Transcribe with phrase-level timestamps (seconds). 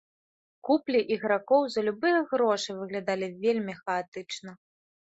[0.69, 4.61] Куплі ігракоў за любыя грошы выглядалі вельмі хаатычна.